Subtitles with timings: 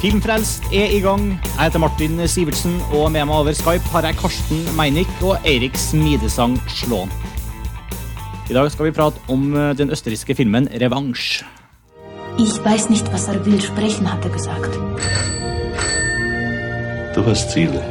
[0.00, 1.26] Filmfrelst er i gang.
[1.44, 5.76] Jeg heter Martin Sivertsen, og med meg over Skype har jeg Karsten Meinick og Eirik
[5.76, 7.12] Smidesang Slåen.
[8.48, 11.44] I dag skal vi prate om eh, den østerrikske filmen Revansj.
[12.40, 14.72] Ich weiß nicht, was er will sprechen, hat er gesagt.
[17.14, 17.84] Du hast Ziele.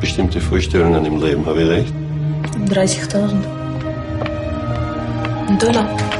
[0.00, 1.94] Bestimmte Vorstellungen im Leben, habe ich recht?
[2.72, 3.44] 30.000.
[5.60, 6.15] Dollar.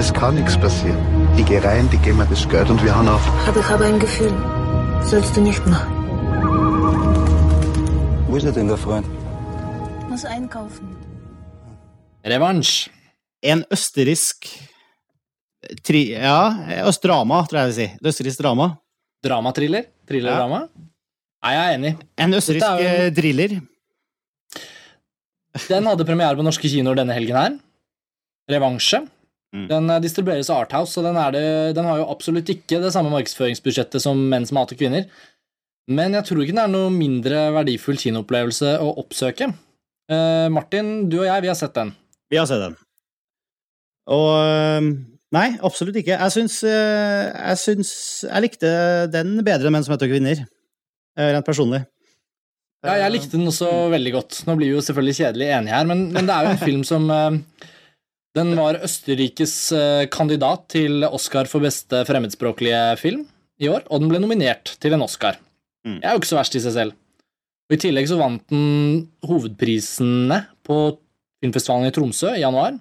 [0.00, 1.00] Es kann nichts passieren.
[1.36, 3.24] Die gehen rein, die geben mir das Geld und wir haben auf.
[3.48, 4.32] Aber ich habe ein Gefühl.
[5.10, 5.90] Sollst du nicht machen.
[8.28, 9.06] Wo ist er denn, der Freund?
[10.08, 10.96] Muss einkaufen.
[12.24, 12.88] Revansj.
[13.42, 14.46] En østerriksk
[15.86, 16.38] tri, Ja,
[16.88, 17.86] østdrama, tror jeg jeg vil si.
[18.00, 18.66] Et østerriksk drama.
[19.24, 19.84] Dramatriller?
[20.08, 20.60] Thrillerdrama?
[21.44, 21.92] Nei, jeg er enig.
[22.20, 23.60] En østerriksk er jo- eh, thriller.
[25.68, 27.56] Den hadde premiere på norske kinoer denne helgen her.
[28.50, 29.00] Revansje.
[29.50, 29.66] Mm.
[29.70, 31.44] Den eh, distribueres av Arthouse, så den, det,
[31.78, 35.08] den har jo absolutt ikke det samme markedsføringsbudsjettet som Menn som hater kvinner.
[35.90, 39.50] Men jeg tror ikke den er noe mindre verdifull kinoopplevelse å oppsøke.
[40.10, 41.94] Eh, Martin, du og jeg, vi har sett den.
[42.30, 42.76] Vi har sett den.
[44.10, 44.90] Og eh,
[45.30, 46.16] Nei, absolutt ikke.
[46.16, 47.90] Jeg syns eh, Jeg syns
[48.26, 48.70] Jeg likte
[49.14, 50.42] den bedre enn Menn som heter kvinner.
[51.20, 51.84] Rent personlig.
[52.86, 54.38] Ja, jeg likte den også veldig godt.
[54.48, 56.84] Nå blir vi jo selvfølgelig kjedelig enige her, men, men det er jo en film
[56.86, 57.10] som
[58.38, 63.24] Den var Østerrikes eh, kandidat til Oscar for beste fremmedspråklige film
[63.60, 65.40] i år, og den ble nominert til en Oscar.
[65.82, 65.98] Mm.
[65.98, 66.98] Det er jo ikke så verst i seg selv.
[67.70, 70.78] Og I tillegg så vant den hovedprisene på
[71.42, 72.78] filmfestivalen i Tromsø i januar.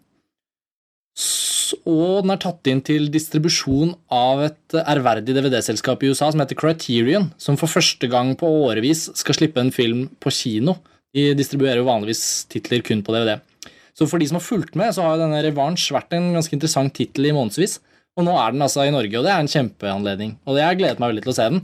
[1.89, 6.57] Og den er tatt inn til distribusjon av et ærverdig DVD-selskap i USA som heter
[6.57, 10.79] Criterion, som for første gang på årevis skal slippe en film på kino.
[11.13, 13.37] De distribuerer jo vanligvis titler kun på DVD.
[13.99, 16.55] Så for de som har fulgt med, så har jo denne Revansj vært en ganske
[16.55, 17.81] interessant tittel i månedsvis.
[18.15, 20.37] Og nå er den altså i Norge, og det er en kjempeanledning.
[20.47, 21.59] Og jeg gledet meg veldig til å se den.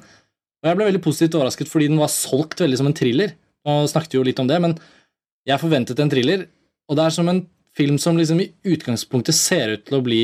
[0.60, 3.36] Og jeg ble veldig positivt overrasket fordi den var solgt veldig som en thriller.
[3.72, 4.76] Og snakket jo litt om det, men
[5.48, 6.48] jeg forventet en thriller,
[6.90, 7.44] og det er som en
[7.78, 10.24] film som liksom i utgangspunktet ser ut til å bli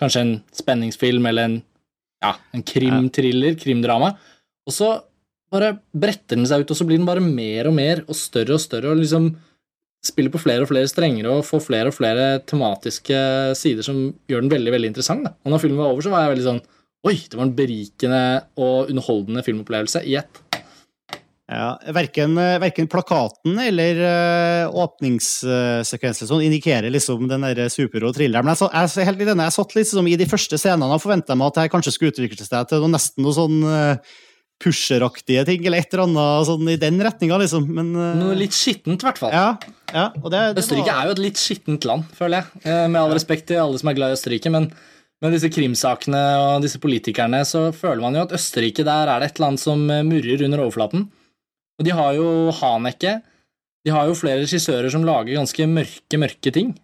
[0.00, 1.56] kanskje en spenningsfilm eller en,
[2.24, 4.14] ja, en krimthriller, krimdrama,
[4.66, 4.90] og så
[5.50, 8.56] bare bretter den seg ut, og så blir den bare mer og mer og større
[8.56, 9.32] og større, og liksom
[10.04, 13.16] spiller på flere og flere strenger og får flere og flere tematiske
[13.58, 15.26] sider som gjør den veldig, veldig interessant.
[15.26, 15.34] Da.
[15.44, 16.62] Og når filmen var over, så var jeg veldig sånn
[17.08, 18.24] Oi, det var en berikende
[18.60, 20.40] og underholdende filmopplevelse i ett.
[21.50, 28.46] Ja, verken, eh, verken plakaten eller uh, åpningssekvensen sånn, indikerer liksom den superrå thrilleren.
[28.46, 28.68] Men jeg, så,
[29.00, 31.64] jeg, helt i denne, jeg satt liksom i de første scenene og forventa meg at
[31.64, 34.20] jeg kanskje skulle utvikle seg til noe, nesten noe sånn uh,
[34.60, 37.66] pusheraktige ting, eller et eller annet sånn i den retninga, liksom.
[37.78, 39.32] Men uh, Noe litt skittent, i hvert fall.
[39.32, 39.46] Ja,
[39.94, 42.62] ja, Østerrike var- er jo et litt skittent land, føler jeg.
[42.68, 44.68] Eh, Med all respekt til alle som er glad i Østerrike, men
[45.20, 49.32] med disse krimsakene og disse politikerne, så føler man jo at Østerrike, der er det
[49.32, 51.08] et land som eh, murrer under overflaten.
[51.80, 52.28] Og de har jo
[52.60, 53.18] Haneke.
[53.84, 56.74] De har jo flere regissører som lager ganske mørke, mørke ting.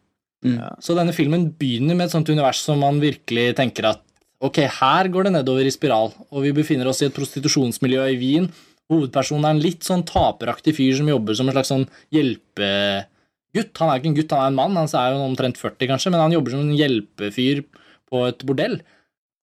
[0.80, 4.00] Så denne filmen begynner med et sånt univers som man virkelig tenker at
[4.44, 8.18] ok, her går det nedover i spiral, og vi befinner oss i et prostitusjonsmiljø i
[8.20, 8.48] Wien.
[8.92, 13.72] Hovedpersonen er en litt sånn taperaktig fyr som jobber som en slags sånn hjelpegutt.
[13.80, 14.78] Han er ikke en gutt, han er en mann.
[14.78, 17.64] Han er jo omtrent 40, kanskje, men han jobber som en hjelpefyr
[18.06, 18.78] på et bordell.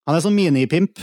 [0.07, 1.01] Han er sånn minipimp.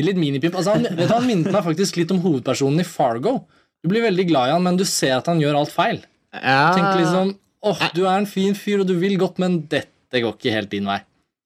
[0.00, 0.56] Litt minipimp.
[0.58, 3.42] Altså, han, vet du, han minnet meg faktisk litt om hovedpersonen i Fargo.
[3.84, 6.00] Du blir veldig glad i han, men du ser at han gjør alt feil.
[6.34, 7.34] Ja, Tenk liksom
[7.64, 10.72] åh, du er en fin fyr, og du vil godt, men dette går ikke helt
[10.72, 10.98] din vei.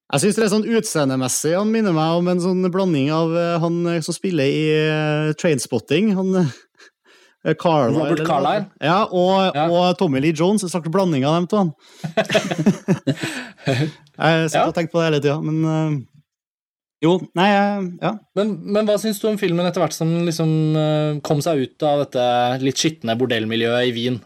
[0.08, 3.58] Jeg syns det er sånn utseendemessig han minner meg om en sånn blanding av eh,
[3.60, 6.14] han eh, som spiller i uh, Trainspotting.
[6.16, 8.64] Han eh, Carlyle, Robert Carlyle?
[8.80, 9.66] Ja, og, Ja.
[9.68, 10.64] og Tommy Lee Jones.
[10.64, 11.60] En slags blanding av dem to.
[13.68, 14.64] jeg sitter Ja.
[14.66, 15.98] og tenker på det hele tida, men uh,
[17.04, 18.14] Jo, nei, eh, ja.
[18.34, 21.84] Men, men hva syns du om filmen etter hvert som liksom eh, kom seg ut
[21.86, 22.24] av dette
[22.64, 24.16] litt skitne bordellmiljøet i Wien?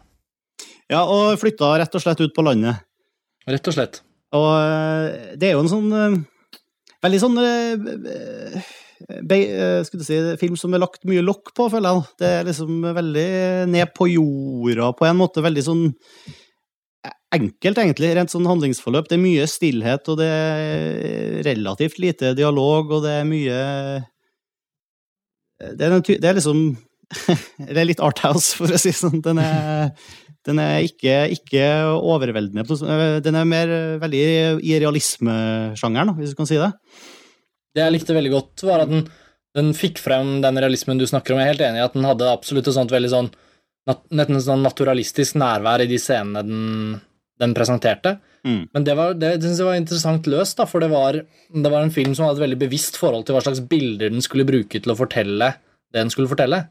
[0.89, 2.81] Ja, og flytta rett og slett ut på landet.
[3.51, 4.01] Rett og slett.
[4.37, 6.21] Og eh, det er jo en sånn eh,
[7.03, 8.69] Veldig sånn eh,
[9.27, 9.39] be,
[9.89, 12.05] Skulle si film som er lagt mye lokk på, føler jeg.
[12.23, 13.27] Det er liksom veldig
[13.73, 15.43] ned på jorda på en måte.
[15.45, 15.83] Veldig sånn
[17.33, 19.09] enkelt, egentlig, rent sånn handlingsforløp.
[19.11, 23.59] Det er mye stillhet, og det er relativt lite dialog, og det er mye
[25.63, 26.63] Det er, det er liksom
[27.73, 29.23] Det er litt Arthouse, for å si det sånn.
[29.25, 29.93] Den er,
[30.49, 31.65] den er ikke, ikke
[31.97, 32.67] overveldende.
[33.25, 34.23] Den er mer veldig
[34.65, 36.73] i realismesjangeren, hvis du kan si det.
[37.73, 39.07] Det jeg likte veldig godt, var at den,
[39.57, 41.41] den fikk frem den realismen du snakker om.
[41.41, 43.33] Jeg er helt enig i at den hadde absolutt et sånt veldig sånn
[44.15, 47.01] nesten sånn naturalistisk nærvær i de scenene den,
[47.43, 48.17] den presenterte.
[48.47, 48.61] Mm.
[48.75, 51.73] Men det, var, det, det synes jeg var interessant løst, da, for det var, det
[51.73, 54.47] var en film som hadde et veldig bevisst forhold til hva slags bilder den skulle
[54.47, 55.53] bruke til å fortelle
[55.93, 56.65] det den skulle fortelle.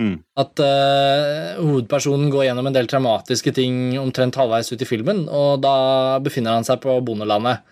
[0.00, 0.16] Mm.
[0.40, 5.62] At uh, hovedpersonen går gjennom en del traumatiske ting omtrent halvveis ut i filmen, og
[5.62, 5.76] da
[6.24, 7.62] befinner han seg på bondelandet.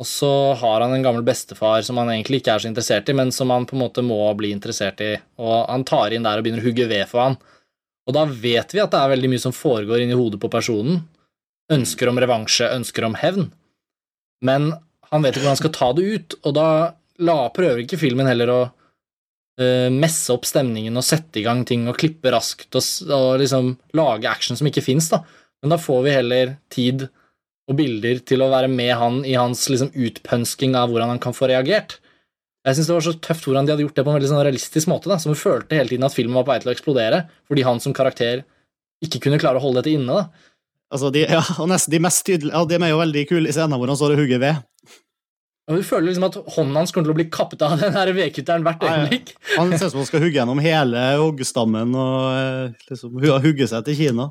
[0.00, 3.14] Og så har han en gammel bestefar som han egentlig ikke er så interessert i,
[3.16, 6.40] men som han på en måte må bli interessert i, og han tar inn der
[6.40, 7.36] og begynner å hugge ved for han.
[8.08, 11.02] Og da vet vi at det er veldig mye som foregår inni hodet på personen.
[11.70, 13.50] Ønsker om revansje, ønsker om hevn.
[14.42, 14.72] Men
[15.12, 16.66] han vet ikke hvordan han skal ta det ut, og da
[17.20, 18.60] la, prøver ikke filmen heller å
[19.92, 24.30] messe opp stemningen og sette i gang ting og klippe raskt og, og liksom lage
[24.30, 25.18] action som ikke fins, da.
[25.60, 27.08] Men da får vi heller tid
[27.70, 31.36] og bilder til å være med han i hans liksom utpønsking av hvordan han kan
[31.36, 31.98] få reagert.
[32.66, 34.42] Jeg synes det var så tøft hvordan de hadde gjort det på en veldig sånn
[34.44, 36.74] realistisk måte, da, som vi følte hele tiden at filmen var på vei til å
[36.74, 38.42] eksplodere, fordi han som karakter
[39.04, 40.18] ikke kunne klare å holde dette inne.
[40.18, 40.50] da.
[40.90, 43.54] Altså, de, ja, og nesten de mest tydelige ja, De er jo veldig kule i
[43.54, 44.60] scenen hvor han står og hugger ved.
[45.70, 48.10] Og Vi føler liksom at hånden hans kommer til å bli kappet av den her
[48.16, 49.20] vedkutteren hvert Ja, ja.
[49.56, 53.68] Han ser ut som han skal hugge gjennom hele hoggstammen og eh, liksom hu- hugge
[53.70, 54.30] seg til Kina.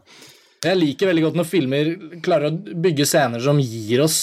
[0.66, 1.94] Jeg liker veldig godt når filmer
[2.26, 4.18] klarer å bygge scener som gir oss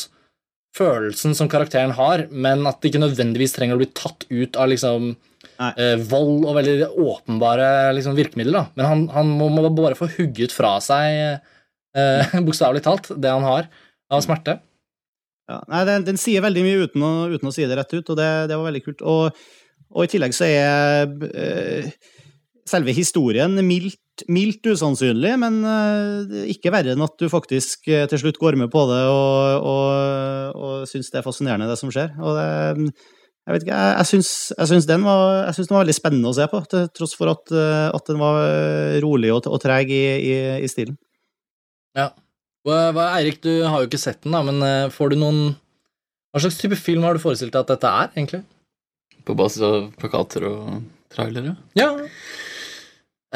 [0.77, 4.69] følelsen som karakteren har, men at det ikke nødvendigvis trenger å bli tatt ut av
[4.69, 5.07] liksom
[5.73, 8.59] eh, vold og veldig åpenbare liksom, virkemidler.
[8.59, 8.65] Da.
[8.77, 11.41] Men han, han må, må bare få hugget fra seg,
[11.97, 13.71] eh, bokstavelig talt, det han har
[14.13, 14.59] av smerte.
[15.47, 18.09] Ja, nei, den, den sier veldig mye uten å, uten å si det rett ut,
[18.11, 19.05] og det, det var veldig kult.
[19.07, 19.45] Og,
[19.95, 21.93] og i tillegg så er eh,
[22.67, 28.25] selve historien mildt, mildt usannsynlig, men eh, ikke verre enn at du faktisk eh, til
[28.25, 32.11] slutt går med på det og, og, og syns det er fascinerende, det som skjer.
[32.19, 32.51] Og det,
[33.47, 35.99] jeg vet ikke, jeg, jeg, syns, jeg, syns den var, jeg syns den var veldig
[36.01, 37.55] spennende å se på, til tross for at,
[37.95, 38.43] at den var
[39.07, 40.99] rolig og, og treg i, i, i stilen.
[41.95, 42.11] Ja.
[42.67, 45.41] Hva, hva, Eirik, du har jo ikke sett den, da, men eh, får du noen
[46.35, 48.43] Hva slags type film har du forestilt deg at dette er, egentlig?
[49.27, 50.83] På basis av plakater og
[51.15, 51.55] trailere.
[51.79, 51.93] Ja,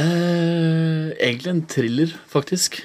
[0.00, 2.79] Eh, egentlig en thriller, faktisk.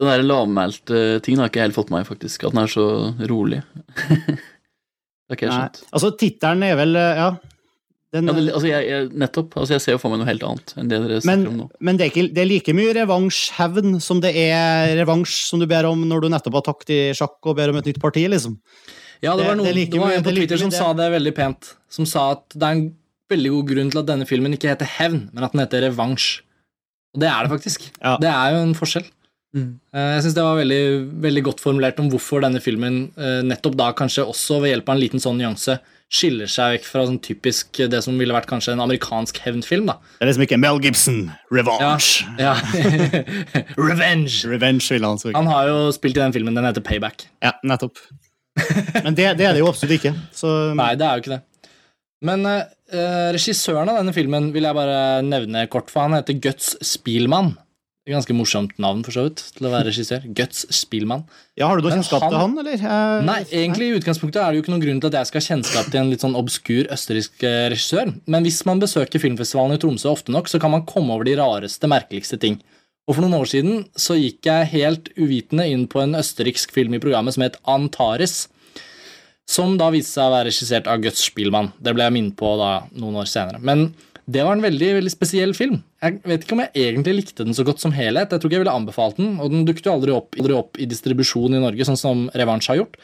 [0.00, 2.44] Den der lavmælte tingen har ikke helt fått med meg, faktisk.
[2.44, 2.86] At den er så
[3.30, 3.60] rolig.
[4.08, 5.82] det har ikke jeg skjønt.
[5.92, 7.28] altså, tittelen er vel eh, Ja.
[8.16, 9.54] Den, Ja, det, altså, jeg, jeg, nettopp.
[9.60, 11.56] Altså, jeg ser jo for meg noe helt annet enn det dere Men, snakker om
[11.62, 11.66] nå.
[11.88, 15.66] men det, er ikke, det er like mye revansj-hevn som det er revansj som du
[15.70, 18.26] ber om når du nettopp har takt i sjakk og ber om et nytt parti,
[18.32, 18.56] liksom.
[19.24, 20.62] Ja, det Det- var, noen, det det, er var en på det er like Twitter
[20.64, 21.74] som sa det veldig pent.
[21.88, 22.86] Som sa at det er en
[23.32, 26.40] veldig god grunn til at denne filmen ikke heter Hevn, men at den heter Revansj.
[27.16, 27.90] Og det er det faktisk.
[28.02, 28.16] Ja.
[28.20, 29.06] Det er jo en forskjell.
[29.56, 29.70] Mm.
[29.94, 30.82] Eh, Jeg syns det var veldig,
[31.24, 34.96] veldig godt formulert om hvorfor denne filmen eh, nettopp da kanskje også ved hjelp av
[34.96, 35.78] en liten sånn nyanse
[36.12, 39.88] skiller seg vekk fra sånn typisk det som ville vært kanskje en amerikansk hevnfilm.
[39.90, 39.98] da.
[40.18, 41.18] Det er liksom ikke Mel Gibson,
[41.52, 42.12] revansj.
[42.38, 42.54] Ja.
[43.88, 44.46] Revenge!
[44.46, 45.34] Revenge, vil han si.
[45.34, 47.26] Han har jo spilt i den filmen, den heter Payback.
[47.44, 47.98] Ja, nettopp.
[49.02, 50.14] Men det, det er det jo absolutt ikke.
[50.34, 51.42] Så Nei, det er jo ikke det.
[52.24, 52.62] Men eh,
[52.94, 57.54] eh, regissøren av denne filmen vil jeg bare nevne kort, for han heter Guts Spielmann.
[58.06, 60.22] Det Ganske morsomt navn, for så vidt, til å være regissør.
[60.38, 61.24] Guts Spielmann.
[61.58, 62.74] ja, har du noe kjennskap til han- eller?
[62.74, 65.40] Eh, Nei, egentlig i utgangspunktet er det jo ikke noen grunn til at jeg skal
[65.40, 69.74] ha kjennskap til en litt sånn obskur østerriksk eh, regissør, men hvis man besøker filmfestivalen
[69.74, 72.60] i Tromsø ofte nok, så kan man komme over de rareste, merkeligste ting.
[73.08, 76.94] Og for noen år siden så gikk jeg helt uvitende inn på en østerriksk film
[76.94, 78.46] i programmet som het Antares,
[79.48, 81.72] som da viste seg å være regissert av Guts Spielmann.
[81.82, 83.60] Det ble jeg minnet på da noen år senere.
[83.60, 83.94] Men
[84.26, 85.78] det var en veldig veldig spesiell film.
[86.02, 88.32] Jeg vet ikke om jeg egentlig likte den så godt som helhet.
[88.34, 90.80] Jeg tror ikke jeg ville anbefalt den, og den dukket jo aldri opp, aldri opp
[90.82, 92.98] i distribusjon i Norge, sånn som Revansj har gjort.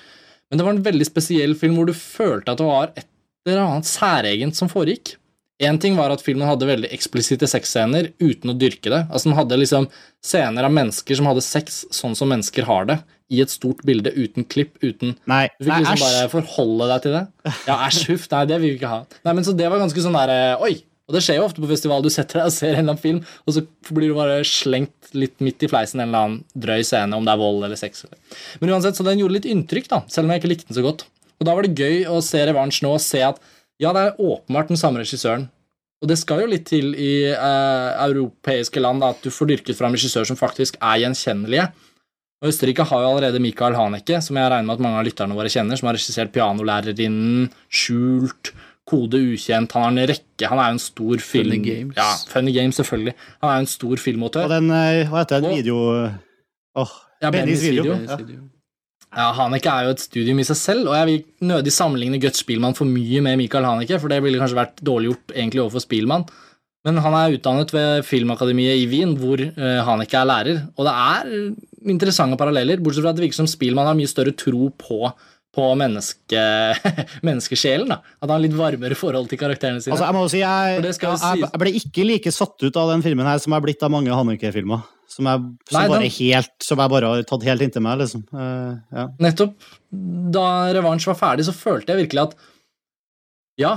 [0.50, 3.07] Men det var en veldig spesiell film hvor du følte at det var et
[3.47, 5.14] eller annet særegent som foregikk.
[5.62, 9.05] Én ting var at filmen hadde veldig eksplisitte sexscener uten å dyrke det.
[9.07, 9.87] Altså Den hadde liksom
[10.25, 12.99] scener av mennesker som hadde sex sånn som mennesker har det,
[13.33, 17.05] i et stort bilde, uten klipp, uten Nei, du fikk nei liksom bare forholde deg
[17.07, 17.23] til det.
[17.71, 18.26] Ja, æsj, huff.
[18.35, 19.05] Nei, det vil vi ikke ha.
[19.23, 20.75] Nei, men Så det var ganske sånn derre Oi!
[21.11, 22.04] Og det skjer jo ofte på festival.
[22.04, 25.11] Du setter deg og ser en eller annen film, og så blir du bare slengt
[25.18, 28.04] litt midt i fleisen en eller annen drøy scene, om det er vold eller sex.
[28.62, 30.87] Men uansett, så den gjorde litt inntrykk, da, selv om jeg ikke likte den så
[30.87, 31.06] godt.
[31.40, 33.42] Og da var det gøy å se Revansj nå og se at
[33.82, 35.49] ja, det er åpenbart den samme regissøren.
[36.02, 39.78] Og det skal jo litt til i eh, europeiske land da, at du får dyrket
[39.78, 41.68] fram regissører som faktisk er gjenkjennelige.
[42.42, 45.37] Og Østerrike har jo allerede Michael Haneke, som jeg regner med at mange av lytterne
[45.38, 48.50] våre kjenner, som har regissert 'Pianolærerinnen', 'Skjult',
[48.89, 49.73] 'Kode ukjent'.
[49.73, 51.51] Han har en rekke Han er jo en stor film...
[51.53, 51.97] Funny Games.
[51.97, 53.15] Ja, Funny Games, selvfølgelig.
[53.43, 54.45] Han er jo en stor filmautør.
[54.49, 55.77] Og den, eh, hva heter den video...
[56.77, 57.85] Åh, Ja, Bennys video.
[57.85, 58.07] video.
[58.09, 58.19] Ja.
[59.12, 62.41] Ja, Haneke er jo et studium i seg selv, og jeg vil nødig sammenligne Guts
[62.41, 65.85] Spielmann for mye med Michael Haneke, for det ville kanskje vært dårlig gjort egentlig overfor
[65.85, 66.25] Spielmann.
[66.83, 70.62] Men han er utdannet ved Filmakademiet i Wien, hvor eh, Haneke er lærer.
[70.75, 74.33] Og det er interessante paralleller, bortsett fra at det virker som Spielmann har mye større
[74.35, 75.12] tro på,
[75.52, 76.42] på menneske,
[77.28, 77.90] menneskesjelen.
[77.92, 78.00] da.
[78.21, 79.94] At han har litt varmere forhold til karakterene sine.
[79.97, 82.94] Altså, jeg må jo si, jeg, jo jeg, jeg ble ikke like satt ut av
[82.94, 84.87] den filmen her som jeg er blitt av mange Haneke-filmer.
[85.12, 88.25] Som, jeg, som, Nei, bare helt, som jeg bare har tatt helt inntil meg, liksom.
[88.32, 89.06] Uh, ja.
[89.21, 89.68] Nettopp.
[90.32, 92.38] Da Revansj var ferdig, så følte jeg virkelig at
[93.61, 93.75] ja,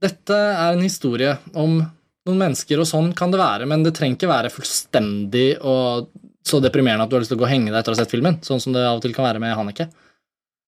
[0.00, 4.16] dette er en historie om noen mennesker, og sånn kan det være, men det trenger
[4.16, 6.08] ikke være fullstendig og
[6.48, 8.00] så deprimerende at du har lyst til å gå og henge deg etter å ha
[8.00, 9.88] sett filmen, sånn som det av og til kan være med Haneke.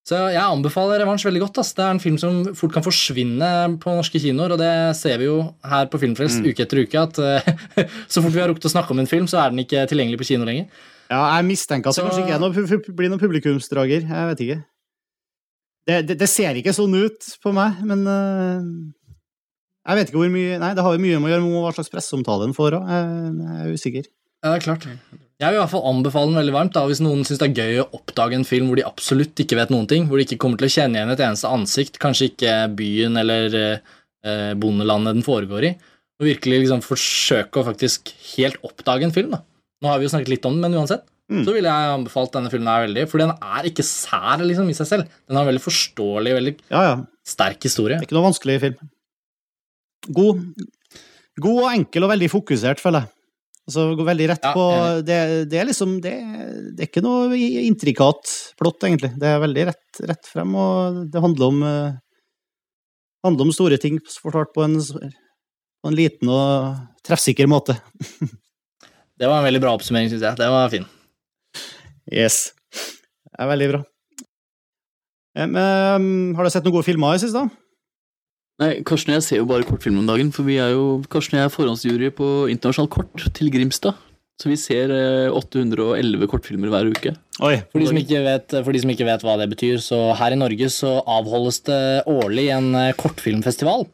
[0.09, 1.61] Så jeg anbefaler Revansj veldig godt.
[1.63, 1.75] Ass.
[1.77, 3.51] Det er en film som fort kan forsvinne
[3.83, 7.21] på norske kinoer, og det ser vi jo her på Filmfrelst uke etter uke, at
[7.21, 7.51] eh,
[8.13, 10.23] så fort vi har rukket å snakke om en film, så er den ikke tilgjengelig
[10.23, 10.71] på kino lenger.
[11.13, 14.09] ja, jeg mistenker at det kanskje ikke er noe, blir noen publikumsdrager.
[14.09, 14.61] Jeg vet ikke.
[15.91, 18.61] Det, det, det ser ikke sånn ut på meg, men uh,
[19.89, 21.73] jeg vet ikke hvor mye Nei, det har jo mye med å gjøre med hva
[21.77, 22.95] slags presseomtale den får òg.
[22.95, 24.15] Jeg, jeg er usikker.
[24.41, 24.89] Ja, det er klart.
[25.41, 27.61] Jeg vil i hvert fall anbefale den veldig varmt da, hvis noen syns det er
[27.63, 30.37] gøy å oppdage en film hvor de absolutt ikke vet noen ting, hvor de ikke
[30.43, 35.25] kommer til å kjenne igjen et eneste ansikt, kanskje ikke byen eller eh, bondelandet den
[35.25, 35.71] foregår i,
[36.21, 39.33] og virkelig liksom forsøke å faktisk helt oppdage en film.
[39.33, 39.41] da.
[39.81, 41.45] Nå har vi jo snakket litt om den, men uansett, Mm.
[41.47, 44.75] så ville jeg anbefalt denne filmen her veldig, for den er ikke sær liksom i
[44.75, 45.11] seg selv.
[45.31, 46.97] Den har en veldig forståelig, veldig Ja, ja.
[47.23, 48.01] sterk historie.
[48.01, 48.89] Det er ikke noe vanskelig film.
[50.11, 50.41] God,
[51.39, 53.13] god og enkel og veldig fokusert, føler jeg.
[53.69, 55.17] Altså, går veldig rett på ja, det,
[55.53, 56.15] det er liksom det,
[56.75, 59.13] det er ikke noe intrikat plott, egentlig.
[59.21, 61.99] Det er veldig rett, rett frem, og det handler om eh,
[63.27, 67.79] handler om store ting fortalt på en, på en liten og treffsikker måte.
[69.21, 70.37] Det var en veldig bra oppsummering, syns jeg.
[70.41, 70.87] Det var fin.
[72.09, 72.55] Yes.
[72.73, 73.81] Det er veldig bra.
[75.37, 76.07] Men, em,
[76.39, 77.43] har du sett noen gode filmer i siste?
[78.61, 81.39] Nei, Karsten og jeg ser jo bare kortfilm om dagen, for vi er jo, Karsten
[81.39, 83.97] og jeg er forhåndsjury på internasjonalt kort til Grimstad.
[84.41, 87.13] Så vi ser eh, 811 kortfilmer hver uke.
[87.45, 87.59] Oi.
[87.73, 90.33] For de, som ikke vet, for de som ikke vet hva det betyr, så her
[90.33, 93.85] i Norge så avholdes det årlig en eh, kortfilmfestival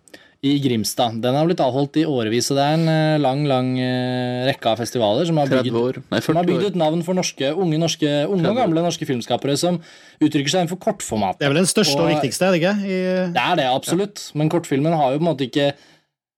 [0.45, 1.17] i Grimstad.
[1.25, 4.69] Den har blitt avholdt i årevis, og det er en eh, lang, lang eh, rekke
[4.73, 6.03] av festivaler som har bygd.
[6.13, 9.57] Nei, som har bygd ut navn for norske, unge, norske, unge og gamle norske filmskapere
[9.61, 9.81] som
[10.21, 11.41] uttrykker seg innenfor kortformat.
[11.41, 12.77] Det er vel den største og, Og- viktigste, er det ikke?
[12.85, 13.03] I,
[13.35, 14.29] Det er det, absolutt.
[14.37, 15.71] Men kortfilmen har jo på en måte ikke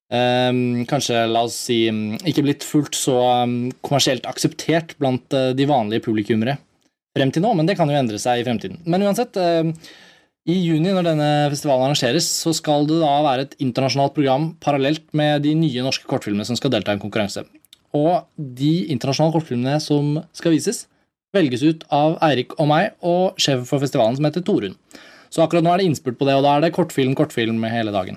[0.08, 1.82] Um, Kanskje, la oss si,
[2.24, 6.54] ikke blitt fullt så um, kommersielt akseptert blant uh, de vanlige publikummere
[7.12, 8.78] frem til nå, men det kan jo endre seg i fremtiden.
[8.88, 9.74] Men uansett, ehm,
[10.48, 15.04] i juni når denne festivalen arrangeres, så skal det da være et internasjonalt program parallelt
[15.16, 17.44] med de nye norske kortfilmene som skal delta i en konkurranse.
[17.96, 20.86] Og de internasjonale kortfilmene som skal vises,
[21.36, 24.78] velges ut av Eirik og meg og sjefen for festivalen som heter Torunn.
[25.28, 27.92] Så akkurat nå er det innspurt på det, og da er det kortfilm, kortfilm hele
[27.92, 28.16] dagen.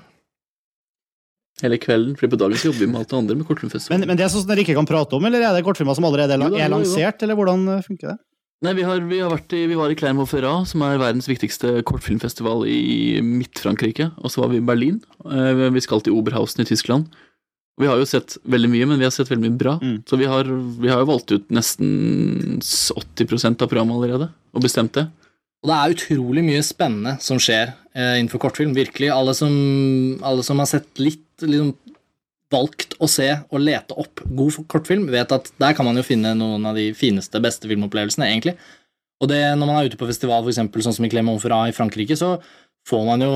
[1.62, 4.02] Hele kvelden, for på dagen så jobber vi med alt det andre med kortfilmfestivalen.
[4.02, 6.08] Men, men det er sånn dere ikke kan prate om, eller er det kortfilmer som
[6.08, 8.20] allerede er, Jo da, er jo da, jo lansert, eller hvordan eh, funker det?
[8.62, 11.80] Nei, vi, har, vi, har vært i, vi var i Clermont-Ferrat, som er verdens viktigste
[11.90, 14.12] kortfilmfestival i Midt-Frankrike.
[14.22, 15.00] Og så var vi i Berlin.
[15.26, 17.10] Eh, Vi skal til Oberhausen i Tyskland.
[17.82, 19.74] Vi har jo sett veldig mye, men vi har sett veldig mye bra.
[19.82, 19.96] Mm.
[20.06, 20.46] Så vi har,
[20.78, 25.08] vi har jo valgt ut nesten 80% av programmet allerede, og bestemt det.
[25.62, 28.78] Og det er utrolig mye spennende som skjer eh, innenfor kortfilm.
[28.78, 29.10] Virkelig.
[29.14, 29.58] Alle som,
[30.22, 31.74] alle som har sett litt, liksom
[32.52, 36.34] valgt å se og lete opp god kortfilm, vet at der kan man jo finne
[36.38, 38.56] noen av de fineste, beste filmopplevelsene, egentlig.
[39.22, 42.18] Og det, når man er ute på festival, eksempel, sånn som i Clermont-Ferrat i Frankrike,
[42.18, 42.36] så
[42.90, 43.32] får man jo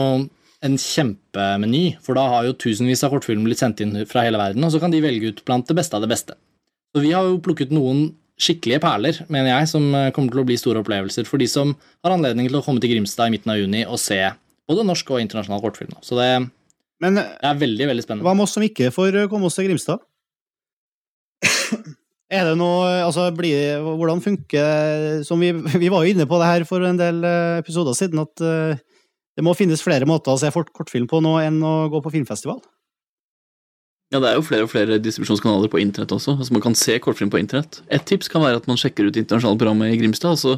[0.65, 4.65] en kjempemeny, for da har jo tusenvis av kortfilmer blitt sendt inn fra hele verden,
[4.65, 6.37] og så kan de velge ut blant det beste av det beste.
[6.95, 8.07] Så vi har jo plukket noen
[8.41, 11.71] skikkelige perler, mener jeg, som eh, kommer til å bli store opplevelser for de som
[12.03, 14.19] har anledning til å komme til Grimstad i midten av juni og se
[14.67, 15.93] både norsk og internasjonal kortfilm.
[16.03, 16.29] Så det
[17.03, 18.25] Men det er veldig, veldig spennende.
[18.27, 20.03] hva med oss som ikke får eh, komme oss til Grimstad?
[22.33, 26.47] Er det noe Altså, blir Hvordan funker Som vi, vi var jo inne på det
[26.49, 28.79] her for en del eh, episoder siden, at eh,
[29.35, 32.61] det må finnes flere måter å se kortfilm på nå enn å gå på filmfestival.
[34.13, 36.37] Ja, det er jo flere og flere distribusjonskanaler på internett også.
[36.39, 37.81] Altså Man kan se kortfilm på internett.
[37.91, 40.55] Et tips kan være at man sjekker ut internasjonale programmet i Grimstad, og så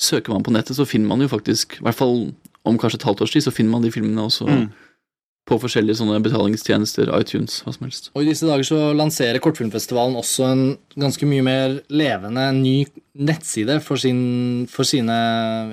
[0.00, 2.16] søker man på nettet, så finner man jo faktisk, i hvert fall
[2.64, 4.66] om kanskje et halvt års tid, så finner man de filmene også Mm.
[5.44, 8.08] På forskjellige sånne betalingstjenester, iTunes, hva som helst.
[8.16, 10.62] Og i disse dager så lanserer Kortfilmfestivalen også en
[10.96, 12.78] ganske mye mer levende ny
[13.14, 15.18] nettside for, sin, for sine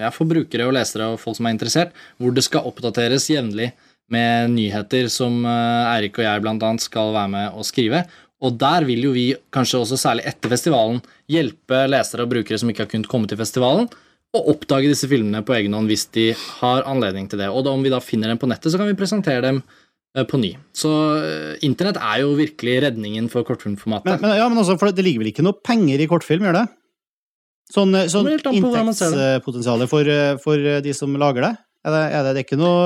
[0.02, 3.72] ja, for brukere og lesere og folk som er interessert, hvor det skal oppdateres jevnlig
[4.12, 8.04] med nyheter som eh, Eirik og jeg annet skal være med å skrive.
[8.42, 11.00] Og der vil jo vi, kanskje også særlig etter festivalen,
[11.32, 13.88] hjelpe lesere og brukere som ikke har kunnet komme til festivalen,
[14.32, 16.30] å oppdage disse filmene på egen hånd hvis de
[16.62, 17.50] har anledning til det.
[17.52, 19.60] Og da, om vi da finner dem på nettet, så kan vi presentere dem
[20.16, 20.54] eh, på ny.
[20.76, 24.08] Så eh, internett er jo virkelig redningen for kortfilmformatet.
[24.14, 26.62] Men, men, ja, men også, for det ligger vel ikke noe penger i kortfilm, gjør
[26.62, 26.68] det?
[27.76, 31.54] Sånn, eh, sånn inntektspotensial for, for de som lager det?
[31.82, 32.82] Er det, er det, det er ikke noe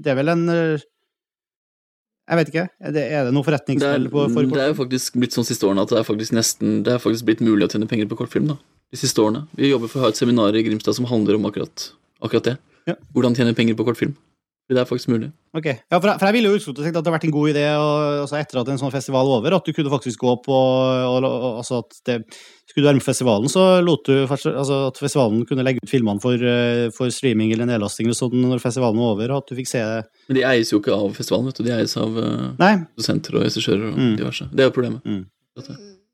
[0.00, 2.62] Det er vel en Jeg vet ikke.
[2.80, 5.68] Er det, er det noe forretningsmodell på- for det er jo faktisk blitt sånn siste
[5.68, 8.16] årene at det er faktisk nesten Det er faktisk blitt mulig å tjene penger på
[8.22, 8.48] kortfilm.
[8.54, 8.56] da
[8.92, 11.46] De siste årene Vi jobber for å ha et seminar i Grimstad som handler om
[11.48, 11.90] akkurat,
[12.22, 12.58] akkurat det.
[12.86, 12.94] Ja.
[13.14, 14.14] Hvordan tjene penger på kortfilm.
[14.72, 15.26] Det er faktisk mulig.
[15.58, 17.48] Ok, ja, for, jeg- for jeg ville jo utslutte at det hadde vært en god
[17.50, 20.32] idé og, altså etter at en sånn festival var over, at du kunne faktisk gå
[20.46, 22.16] på og, og, altså at det,
[22.70, 25.90] Skulle du være med på festivalen, så lot du altså at festivalen kunne legge ut
[25.92, 29.50] filmene for, eh, for streaming eller nedlasting eller sånn når festivalen var over, og at
[29.52, 31.64] du fikk se det Men de eies jo ikke av festivalen, vet du.
[31.68, 32.54] De eies av uh,
[32.96, 34.16] produsenter og regissører og Mm.
[34.22, 34.48] diverse.
[34.54, 35.26] Det er jo problemet.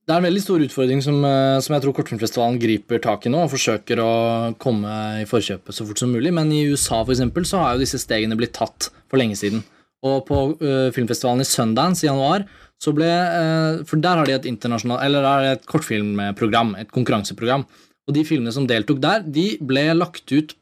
[0.08, 3.32] Det er en veldig stor utfordring som, eh, som jeg tror Kortfilmfestivalen griper tak i
[3.32, 4.12] nå, og forsøker å
[4.56, 4.88] komme
[5.20, 6.32] i forkjøpet så fort som mulig.
[6.32, 9.60] Men i USA for eksempel, så har jo disse stegene blitt tatt for lenge siden.
[10.08, 12.46] Og på uh, filmfestivalen i Sundance i januar,
[12.80, 16.92] så ble uh, For der har de et internasjonalt Eller der er et kortfilmprogram, et
[16.94, 17.66] konkurranseprogram.
[18.08, 20.54] Og de filmene som deltok der, de ble lagt ut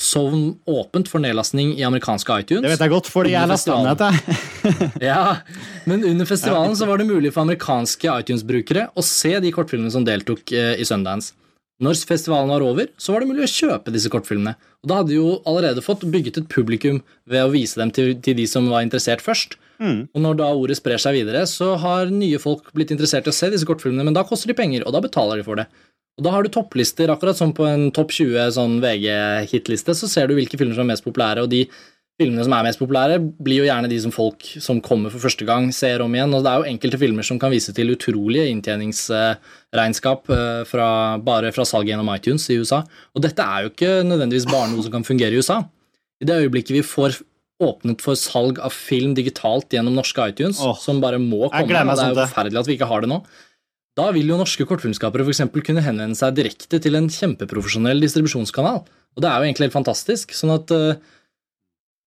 [0.00, 2.64] som åpent for nedlastning i amerikanske iTunes.
[2.64, 4.00] det vet jeg godt, fordi jeg lasta ned.
[4.00, 4.90] jeg.
[5.10, 5.36] Ja,
[5.84, 10.06] men under festivalen så var det mulig for amerikanske iTunes-brukere å se de kortfilmene som
[10.06, 11.34] deltok eh, i Sundance.
[11.84, 14.56] Når festivalen var over, så var det mulig å kjøpe disse kortfilmene.
[14.80, 18.14] Og da hadde de jo allerede fått bygget et publikum ved å vise dem til,
[18.24, 19.56] til de som var interessert først.
[19.80, 20.02] Mm.
[20.12, 23.36] Og når da ordet sprer seg videre, så har nye folk blitt interessert i å
[23.36, 25.68] se disse kortfilmene, men da koster de penger, og da betaler de for det.
[26.20, 30.28] Og da har du topplister, akkurat som på en topp 20 sånn VG-hitliste, så ser
[30.28, 31.62] du hvilke filmer som er mest populære, og de
[32.20, 35.46] filmene som er mest populære, blir jo gjerne de som folk som kommer for første
[35.48, 36.34] gang, ser om igjen.
[36.36, 40.90] Og det er jo enkelte filmer som kan vise til utrolige inntjeningsregnskap eh, fra,
[41.24, 42.82] bare fra salget gjennom iTunes i USA.
[43.16, 45.62] Og dette er jo ikke nødvendigvis bare noe som kan fungere i USA.
[46.20, 47.22] I det øyeblikket vi får
[47.60, 51.72] åpnet for salg av film digitalt gjennom norske iTunes, Åh, som bare må komme, og
[51.72, 53.18] det er sånn jo forferdelig at vi ikke har det nå,
[53.98, 58.84] da vil jo norske kortfilmskapere for eksempel kunne henvende seg direkte til en kjempeprofesjonell distribusjonskanal.
[58.86, 60.32] Og det er jo egentlig helt fantastisk.
[60.36, 61.00] sånn at eh,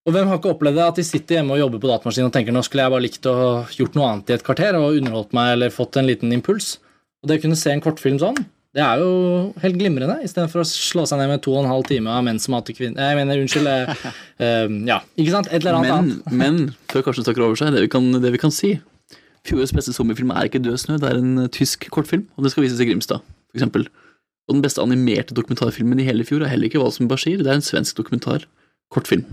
[0.08, 2.34] Og hvem har ikke opplevd det, at de sitter hjemme og jobber på datamaskinen og
[2.36, 3.36] tenker nå skulle jeg bare likt å
[3.72, 6.78] gjort noe annet i et kvarter og underholdt meg eller fått en liten impuls.
[7.24, 8.40] Og det å kunne se en kortfilm sånn,
[8.74, 9.12] det er jo
[9.62, 12.40] helt glimrende, istedenfor å slå seg ned med to og en halv time av menn
[12.42, 13.68] som hater kvinner Jeg mener, unnskyld.
[13.70, 14.08] eh,
[14.48, 15.52] eh, ja, ikke sant?
[15.54, 16.34] Et eller annet Men, annet.
[16.42, 16.58] men
[16.92, 18.74] før Karsten snakker over seg, det vi kan, det vi kan si
[19.48, 22.54] Fjorårets beste zombiefilm er ikke Død snø, det er en eh, tysk kortfilm, og det
[22.54, 23.20] skal vises i Grimstad,
[23.52, 23.90] for eksempel.
[24.48, 27.60] Og den beste animerte dokumentarfilmen i hele fjor er heller ikke Walsum Bashir, det er
[27.60, 28.48] en svensk dokumentar,
[28.92, 29.26] kortfilm.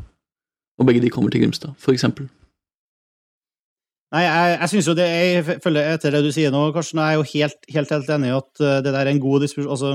[0.79, 2.29] Og begge de kommer til Grimstad, for eksempel.
[4.11, 6.99] Nei, jeg, jeg synes jo det Jeg følger etter det du sier nå, Karsten.
[6.99, 9.45] Jeg er jo helt, helt, helt enig i at eh, det der er en god
[9.45, 9.71] diskusjon.
[9.71, 9.93] Altså,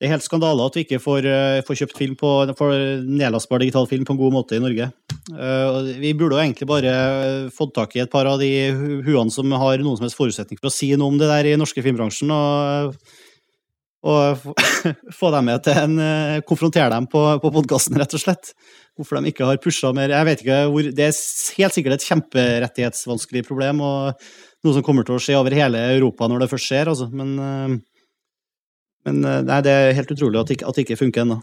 [0.00, 3.60] det er helt skandale at vi ikke får, eh, får kjøpt film på får nedlastbar
[3.60, 4.86] digital film på en god måte i Norge.
[5.28, 6.94] Eh, Vi burde jo egentlig bare
[7.52, 8.48] fått tak i et par av de
[9.04, 11.56] huene som har noen som helst forutsetning for å si noe om det der i
[11.60, 12.96] norske filmbransjen, og,
[14.08, 14.40] og
[15.20, 18.54] få- dem med til en eh, Konfrontere dem på, på podkasten, rett og slett.
[18.96, 20.08] Hvorfor de ikke har pusha mer.
[20.16, 21.20] Jeg vet ikke hvor Det er
[21.60, 24.16] helt sikkert et kjemperettighetsvanskelig problem, og
[24.64, 27.06] noe som kommer til å skje over hele Europa når det først skjer, altså.
[27.12, 27.36] Men,
[29.06, 31.40] men eh, nei, det er helt utrolig at det ikke, funker ennå.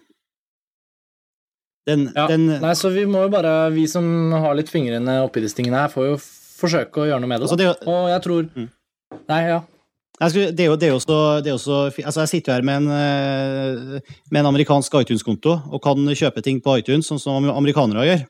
[1.87, 4.03] Den, Ja, den Nei, så vi må jo bare, vi som
[4.35, 6.17] har litt fingrene oppi disse tingene her, får jo
[6.57, 7.47] forsøke å gjøre noe med det.
[7.47, 8.69] Altså, det jo- Og jeg tror Mm.
[9.29, 9.61] Nei, ja.
[10.17, 12.51] Skulle, det, er jo, det, er jo så, det er jo så Altså, jeg sitter
[12.51, 13.99] jo her med en, eh,
[14.31, 18.25] med en amerikansk iTunes-konto og kan kjøpe ting på iTunes, sånn som amerikanere gjør.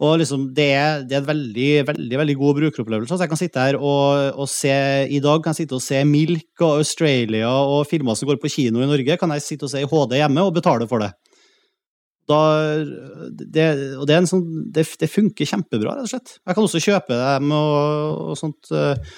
[0.00, 3.12] Og liksom, det er, det er en veldig, veldig veldig god brukeropplevelse.
[3.12, 4.72] Så jeg kan sitte her og, og se
[5.12, 8.52] I dag kan jeg sitte og se Milk og Australia og filmer som går på
[8.54, 11.12] kino i Norge, kan jeg sitte og se i HD hjemme og betale for det.
[12.30, 12.40] Da,
[13.28, 13.66] det,
[13.98, 16.36] og det, sånn, det, det funker kjempebra, rett og slett.
[16.38, 18.70] Jeg kan også kjøpe dem og, og sånt.
[18.72, 19.16] eh,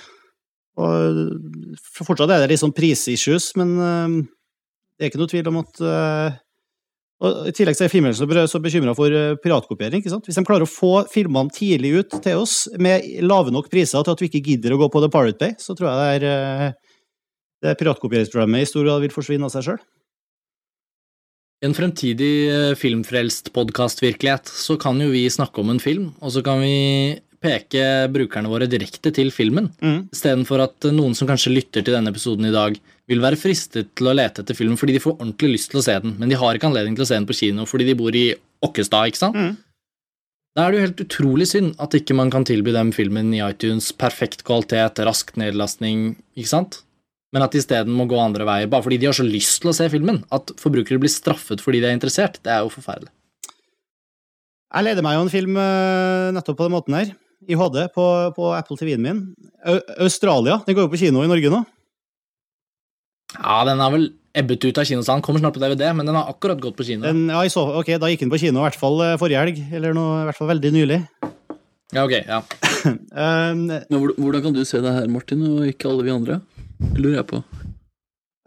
[0.82, 4.22] og fortsatt er det litt sånn prisissues, men eh,
[4.96, 6.40] det er ikke noe tvil om at eh,
[7.22, 10.02] og I tillegg så er filmbransjen så bekymra for eh, piratkopiering.
[10.02, 10.26] ikke sant?
[10.26, 14.16] Hvis de klarer å få filmene tidlig ut til oss med lave nok priser til
[14.16, 16.26] at vi ikke gidder å gå på The Pirate Bay, så tror jeg det er
[16.32, 16.94] eh,
[17.62, 19.82] det piratkopieringsprogrammet i stor grad vil forsvinne av seg sjøl.
[21.62, 26.42] En fremtidig eh, filmfrelst podkast-virkelighet så kan jo vi snakke om en film, og så
[26.42, 26.74] kan vi
[27.42, 27.82] peke
[28.14, 30.08] brukerne våre direkte til filmen, Mm.
[30.14, 32.78] istedenfor at noen som kanskje lytter til denne episoden i dag,
[33.08, 35.84] vil være fristet til å lete etter filmen fordi de får ordentlig lyst til å
[35.84, 37.98] se den, men de har ikke anledning til å se den på kino fordi de
[37.98, 39.34] bor i Okkestad, ikke sant?
[39.34, 39.56] Mm.
[40.54, 43.40] Da er det jo helt utrolig synd at ikke man kan tilby dem filmen i
[43.42, 46.82] iTunes, perfekt kvalitet, rask nedlastning, ikke sant?
[47.32, 49.70] Men at de isteden må gå andre veier, bare fordi de har så lyst til
[49.72, 50.20] å se filmen.
[50.30, 53.08] At forbrukere blir straffet fordi de er interessert, det er jo forferdelig.
[54.72, 57.10] Jeg leder meg jo en film eh, nettopp på den måten her,
[57.48, 59.22] i HD, på, på Apple TV-en min.
[59.66, 60.60] Au Australia.
[60.66, 61.62] Den går jo på kino i Norge nå.
[63.38, 65.24] Ja, den har vel ebbet ut av kinosalen.
[65.24, 67.04] Kommer snart på DVD, men den har akkurat gått på kino.
[67.04, 69.42] Den, ja, i så, ok, Da gikk den på kino i hvert fall eh, forrige
[69.42, 71.00] helg, eller noe, i hvert fall veldig nylig.
[71.92, 72.40] Ja, ok, ja.
[72.88, 76.40] Um, Men hvordan kan du se det her, Martin, og ikke alle vi andre?
[76.82, 77.42] Det lurer jeg på.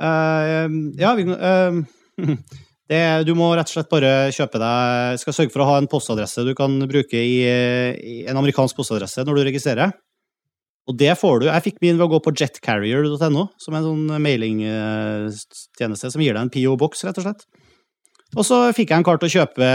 [0.02, 1.84] Eh, ja, vi, eh,
[2.92, 5.90] det, du må rett og slett bare kjøpe deg Skal sørge for å ha en
[5.90, 9.96] postadresse du kan bruke i, i en amerikansk postadresse når du registrerer.
[10.86, 11.48] Og det får du.
[11.50, 16.38] Jeg fikk min ved å gå på jetcarrier.no, som er en sånn mailingtjeneste som gir
[16.38, 17.48] deg en PO-boks, rett og slett.
[18.36, 19.70] Og så fikk jeg en kart til å kjøpe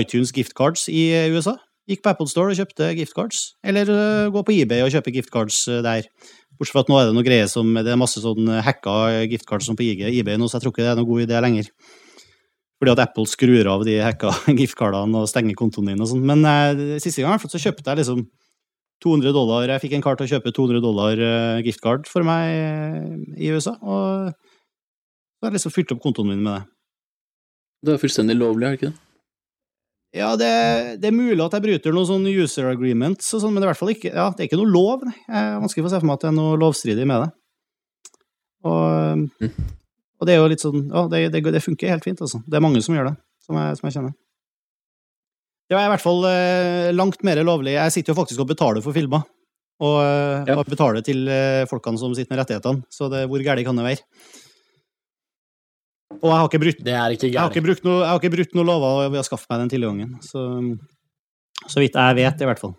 [0.00, 1.54] iTunes giftcards i USA.
[1.86, 3.44] Gikk på Apple Store og kjøpte giftcards.
[3.62, 6.08] Eller øh, gå på eBay og kjøpe giftcards øh, der.
[6.58, 8.96] Bortsett fra at nå er det noe greier som Det er masse sånn hacka
[9.30, 11.70] giftcards som på eBay nå, så jeg tror ikke det er noe god idé lenger.
[12.76, 16.26] Fordi at Apple skrur av de hacka giftcardene og stenger kontoen din og sånn.
[16.28, 18.26] Men eh, siste gang så kjøpte jeg liksom
[19.04, 22.52] 200 dollar Jeg fikk en kar til å kjøpe 200 dollar eh, giftcard for meg
[22.52, 24.30] eh, i USA, og
[25.36, 26.62] så har jeg liksom fylt opp kontoen min med det.
[27.86, 29.00] Det er fullstendig lovlig, er det ikke det?
[30.16, 30.48] Ja, det,
[31.02, 33.68] det er mulig at jeg bryter noen sånne user agreements, og sånn, men det er
[33.68, 35.04] i hvert fall ikke, ja, det er ikke noe lov.
[35.04, 35.16] Nei.
[35.26, 37.32] Jeg er vanskelig å se for meg at det er noe lovstridig med det.
[38.66, 39.26] Og,
[40.20, 42.40] og det er jo litt sånn Ja, det, det, det funker helt fint, altså.
[42.46, 44.14] Det er mange som gjør det, som jeg, som jeg kjenner.
[45.66, 47.74] Det er i hvert fall eh, langt mer lovlig.
[47.74, 49.24] Jeg sitter jo faktisk og betaler for filmer.
[49.82, 50.54] Og, eh, Ja.
[50.56, 53.84] og betaler til eh, folkene som sitter med rettighetene, så det, hvor gærent kan det
[53.84, 54.04] være?
[56.16, 58.32] Og jeg har ikke brutt Det ikke jeg har ikke brukt noe, jeg har ikke
[58.36, 60.14] brutt noe lover ved å skaffe meg den tilgangen.
[60.24, 60.40] Så,
[61.66, 62.76] så vidt jeg vet, i hvert fall.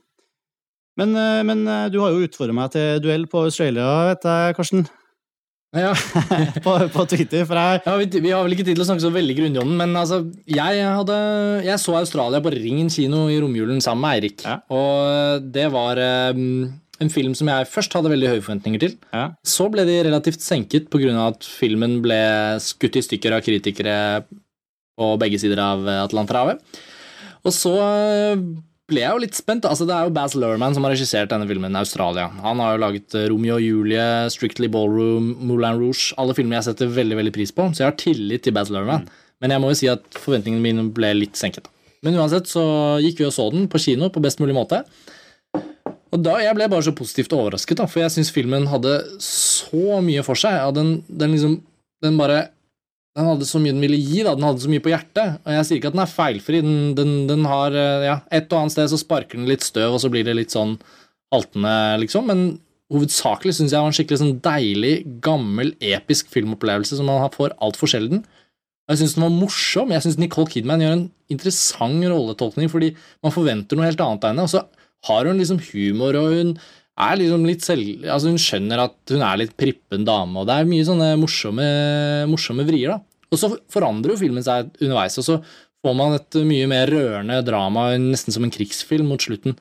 [0.97, 4.55] Men, eh, men eh, du har jo utfordret meg til duell på Australia, vet jeg,
[4.57, 4.87] Karsten.
[5.75, 5.91] Ja.
[6.65, 9.11] På, på Twitter, jeg Ja, vi, vi har vel ikke tid til å snakke så
[9.11, 11.17] veldig grundig om den, men altså, jeg, hadde,
[11.65, 14.45] jeg så Australia på Ringen kino i romjulen sammen med Eirik.
[14.47, 14.61] Ja.
[14.71, 15.99] Og det var
[16.31, 16.69] um,
[17.03, 18.95] en film som jeg først hadde veldig høye forventninger til.
[19.45, 21.11] Så ble de relativt senket pga.
[21.27, 22.21] at filmen ble
[22.63, 23.97] skutt i stykker av kritikere
[24.97, 26.63] på begge sider av Atlanterhavet.
[27.45, 27.75] Og så
[28.87, 29.65] ble jeg jo litt spent.
[29.67, 32.29] Altså, det er jo Baz Luhrmann som har regissert denne filmen, Australia.
[32.43, 36.13] Han har jo laget eh, Romeo og Julie, Strictly Ballroom, Moulin Rouge.
[36.21, 39.07] Alle filmer jeg setter veldig veldig pris på, så jeg har tillit til Baz Luhrmann.
[39.43, 41.67] Men jeg må jo si at forventningene mine ble litt senket.
[42.05, 42.63] Men uansett så
[43.03, 44.83] gikk vi og så den på kino på best mulig måte.
[46.13, 49.99] Og da, Jeg ble bare så positivt overrasket, da, for jeg syns filmen hadde så
[50.03, 50.55] mye for seg.
[50.55, 51.59] Ja, den, den liksom
[52.03, 52.51] Den bare
[53.17, 54.35] Den hadde så mye den ville gi, da.
[54.37, 55.39] Den hadde så mye på hjertet.
[55.41, 56.61] Og jeg sier ikke at den er feilfri.
[56.61, 59.95] Den, den, den har eh, ja, Et og annet sted så sparker den litt støv,
[59.95, 60.75] og så blir det litt sånn
[61.33, 62.29] haltende, liksom.
[62.29, 62.43] Men
[62.93, 64.93] hovedsakelig syns jeg var en skikkelig sånn deilig,
[65.25, 68.21] gammel, episk filmopplevelse som man får altfor sjelden.
[68.87, 69.91] Og jeg syns den var morsom.
[69.91, 72.93] Jeg syns Nicole Kidman gjør en interessant rolletolkning, fordi
[73.25, 74.63] man forventer noe helt annet av henne, og så
[75.09, 76.53] har hun liksom humor, og hun
[76.97, 78.05] er liksom litt selv...
[78.09, 81.67] Altså Hun skjønner at hun er litt prippen dame, og det er mye sånne morsomme,
[82.31, 82.99] morsomme vrier, da.
[83.27, 85.39] Og så forandrer jo filmen seg underveis, og så
[85.85, 89.57] får man et mye mer rørende drama, nesten som en krigsfilm mot slutten.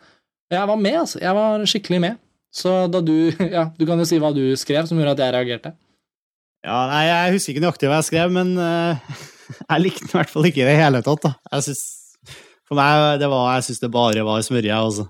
[0.53, 1.21] Jeg var med, altså.
[1.23, 2.23] Jeg var skikkelig med.
[2.57, 3.13] Så da du
[3.57, 5.75] Ja, du kan jo si hva du skrev som gjorde at jeg reagerte.
[6.67, 9.19] Ja, nei, Jeg husker ikke nøyaktig hva jeg skrev, men uh,
[9.71, 11.27] jeg likte den i hvert fall ikke i det hele tatt.
[11.27, 11.35] da.
[11.53, 11.85] Jeg synes,
[12.67, 14.79] For meg det var, jeg syns det bare var smørje.
[14.79, 15.07] Altså.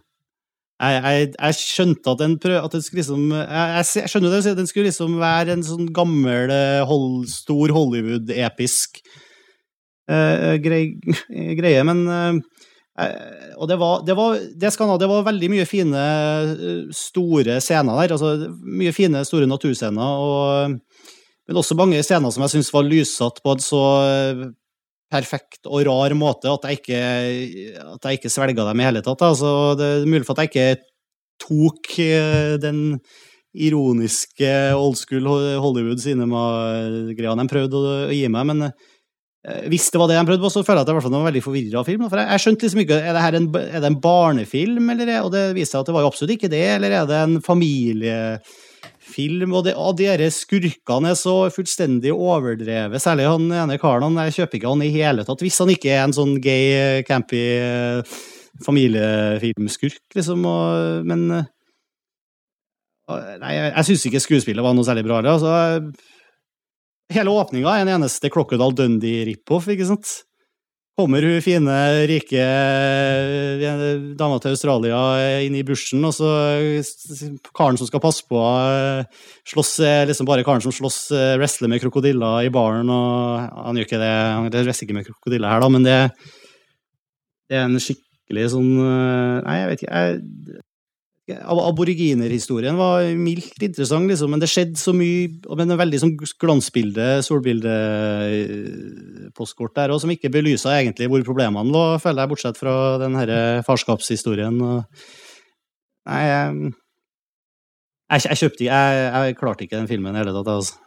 [0.76, 4.56] Jeg, jeg, jeg skjønte at den, prøv, at den skulle liksom jeg, jeg, skjønner det,
[4.58, 9.00] den skulle liksom være en sånn gammel, eh, hold, stor Hollywood-episk
[10.12, 10.82] uh, grei,
[11.56, 12.40] greie, men eh,
[13.06, 17.56] eh, Og det var, det var det skal det var veldig mye fine, eh, store
[17.64, 18.12] scener der.
[18.18, 20.02] altså Mye fine, store naturscener.
[20.02, 20.80] og
[21.46, 24.46] men også mange scener som jeg syns var lyssatt på en så eh,
[25.12, 27.00] perfekt og rar måte at jeg ikke,
[27.94, 29.22] at jeg ikke svelga dem i hele tatt.
[29.22, 30.84] Altså, det er mulig for at jeg ikke
[31.46, 32.98] tok eh, den
[33.56, 35.28] ironiske old school
[35.62, 40.44] Hollywood cinema-greia de prøvde å, gi meg, men eh, hvis det var det de prøvde
[40.44, 42.06] på, så føler jeg at det var en veldig forvirra film.
[42.10, 45.32] For jeg, skjønte liksom ikke er det en, er det en barnefilm, eller er, og
[45.36, 47.38] det viste seg at det var jo absolutt ikke det, eller er det en
[49.16, 49.54] familiefilm?
[49.54, 54.02] Og, det, og de her skurkene er så fullstendig overdrevet, særlig han ene karen.
[54.04, 57.02] Han, jeg kjøper ikke han i hele tatt, hvis han ikke er en sånn gay,
[57.06, 58.02] campy eh,
[58.64, 60.44] familiefilmskurk, liksom.
[60.44, 61.52] Og, men eh,
[63.06, 65.20] Nei, jeg, jeg syns ikke skuespillet var noe særlig bra.
[65.22, 65.50] Altså,
[67.14, 70.24] hele åpninga er en eneste Crocodile Dundee-rip-off, ikke sant?
[70.96, 71.72] Kommer hun fine,
[72.08, 75.00] rike eh, dama til Australia
[75.44, 80.28] inn i bushen, og så eh, karen som skal passe på, eh, slåss er liksom
[80.28, 84.08] bare karen som slåss, eh, wrestler med krokodiller i baren, og han gjør ikke det,
[84.08, 85.98] han wrestler ikke med krokodiller her, da, men det,
[87.52, 90.00] det er en skikkelig sånn eh, Nei, jeg vet ikke.
[90.00, 90.64] Jeg,
[91.26, 95.26] Aboriginerhistorien var mildt interessant, liksom, men det skjedde så mye
[95.58, 101.66] Men det er veldig sånn glansbilde, solbilde-postkort der, og som ikke belysa egentlig hvor problemene
[101.74, 104.54] lå, føler jeg, bortsett fra den herre farskapshistorien.
[106.06, 106.70] Nei, jeg,
[108.14, 108.94] jeg, kjøpte ikke jeg,
[109.26, 110.78] jeg klarte ikke den filmen i det hele tatt, altså.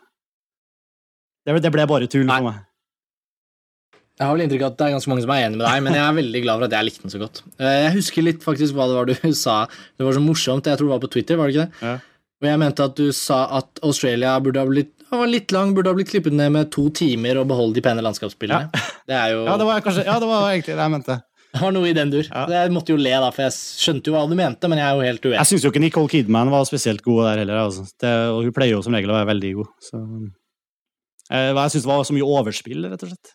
[1.43, 2.63] Det, ble- det ble bare tull for meg.
[4.19, 5.83] Jeg har vel inntrykk av at det er ganske mange som er enig med deg,
[5.85, 7.37] men jeg er veldig glad for at jeg likte den så godt.
[7.55, 9.57] Eh, Jeg husker litt faktisk hva det var du sa.
[9.95, 10.67] Det var så morsomt.
[10.67, 11.87] Jeg tror det var på Twitter, var det ikke det?
[11.87, 11.93] Ja.
[12.39, 15.71] Og jeg mente at du sa at Australia burde ha blitt ja, var litt lang,
[15.73, 18.69] burde ha blitt klippet ned med to timer og beholde de pene landskapsbildene.
[19.09, 21.15] Det er jo Ja, det var, kanskje, ja, det var egentlig det jeg mente.
[21.55, 22.27] det var noe i den dur.
[22.27, 22.43] Ja.
[22.53, 24.99] Jeg måtte jo le, da, for jeg skjønte jo hva du mente, men jeg er
[24.99, 25.39] jo helt uenig.
[25.39, 27.63] Jeg syns jo ikke Nicole Kidman var spesielt god der heller.
[27.63, 27.87] Altså.
[28.03, 29.71] Det, og hun pleier jo som regel å være veldig god.
[29.87, 30.03] Så.
[31.31, 33.33] Eh, Jeg syns det var så mye overspill, rett og slett.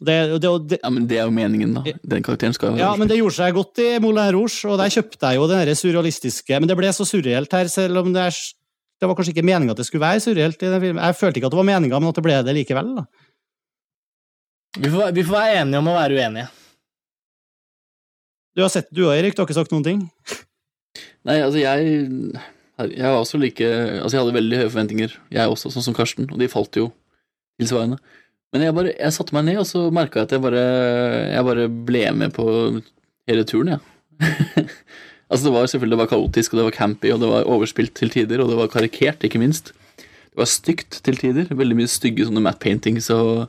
[0.00, 1.82] Det, det, det, Ja, men det er jo meningen, da.
[2.08, 4.92] Den karakteren skal jo ja, men det gjorde seg godt i Moulin Rouge, og der
[4.94, 8.38] kjøpte jeg jo den surrealistiske Men det ble så surreelt her, selv om det, er,
[9.00, 10.62] det var kanskje ikke meninga at det skulle være surreelt.
[10.62, 11.02] i den filmen.
[11.04, 12.94] Jeg følte ikke at det var meninga, men at det ble det likevel.
[13.00, 13.04] Da.
[14.78, 16.46] Vi får, vi får være enige om å være uenige.
[18.56, 19.36] Du har sett du og Erik.
[19.36, 20.00] Du har ikke sagt noen ting?
[21.28, 22.32] Nei, altså, jeg
[22.80, 26.30] Jeg var også like Altså, jeg hadde veldig høye forventninger, jeg også, sånn som Karsten,
[26.32, 26.88] og de falt jo
[27.60, 28.00] tilsvarende.
[28.50, 30.62] Men jeg bare Jeg satte meg ned, og så merka jeg at jeg bare
[31.30, 32.46] Jeg bare ble med på
[33.30, 33.82] hele turen, jeg.
[35.30, 37.94] altså, det var selvfølgelig det var kaotisk, og det var campy, og det var overspilt
[37.94, 39.70] til tider, og det var karikert, ikke minst.
[40.00, 41.52] Det var stygt til tider.
[41.54, 43.46] Veldig mye stygge sånne matte paintings og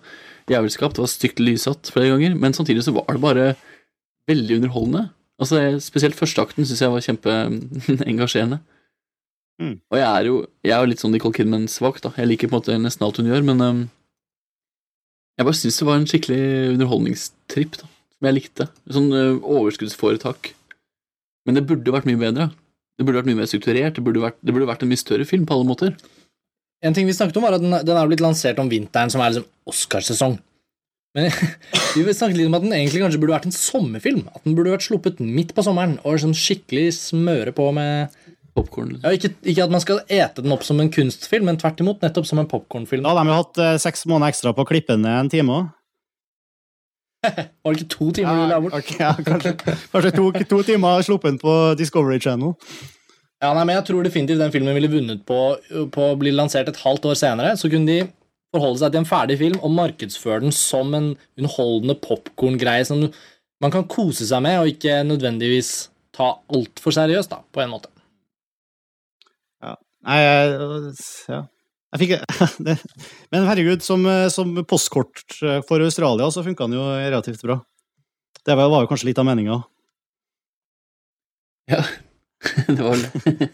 [0.52, 0.94] jævelskap.
[0.94, 3.48] Det var stygt lyssatt flere ganger, men samtidig så var det bare
[4.30, 5.08] veldig underholdende.
[5.42, 8.62] Altså, Spesielt førsteakten syns jeg var kjempeengasjerende.
[9.62, 9.76] Mm.
[9.94, 12.10] Og jeg er jo jeg er litt sånn Nicole Kidman-svak, da.
[12.18, 13.82] Jeg liker på en måte nesten alt hun gjør, men øhm,
[15.42, 16.42] jeg bare syns det var en skikkelig
[16.76, 17.88] underholdningstripp, da.
[18.14, 18.68] Som jeg likte.
[18.94, 20.52] Sånn øh, overskuddsforetak.
[21.50, 22.52] Men det burde vært mye bedre.
[23.00, 23.98] Det burde vært mye mer strukturert.
[23.98, 25.96] Det burde vært, det burde vært en mye større film på alle måter.
[26.86, 29.22] En ting vi snakket om, var at den, den er blitt lansert om vinteren, som
[29.22, 30.38] er liksom Oscarsesong.
[31.18, 31.28] Men
[31.96, 34.22] vi snakket litt om at den egentlig kanskje burde vært en sommerfilm.
[34.30, 38.14] At den burde vært sluppet midt på sommeren og sånn skikkelig smøre på med
[38.56, 38.98] Popcorn.
[39.00, 42.02] ja, ikke, ikke at man skal ete den opp som en kunstfilm, men tvert imot
[42.04, 43.06] nettopp som en popkornfilm.
[43.06, 45.56] Da hadde de jo hatt eh, seks måneder ekstra på å klippe ned en time
[45.56, 45.70] òg.
[47.62, 48.96] Var det ikke to timer du la bort?
[49.00, 52.56] ja, kanskje kanskje to, to timer sluppet på Discovery Channel.
[53.42, 55.38] Ja, nei, men Jeg tror definitivt den filmen ville vunnet på,
[55.94, 57.56] på å bli lansert et halvt år senere.
[57.58, 58.10] Så kunne de
[58.54, 63.08] forholde seg til en ferdig film og markedsføre den som en underholdende popkorngreie som
[63.62, 65.72] man kan kose seg med, og ikke nødvendigvis
[66.18, 67.90] ta altfor seriøst, da, på en måte.
[70.08, 70.22] Nei,
[71.30, 71.42] ja.
[71.92, 72.14] Jeg fikk,
[72.66, 72.78] det,
[73.34, 75.36] men herregud, som, som postkort
[75.68, 77.60] for Australia så funka den jo relativt bra.
[78.42, 79.60] Det var, var jo kanskje litt av meninga.
[81.70, 81.84] Ja,
[82.68, 83.50] det var det.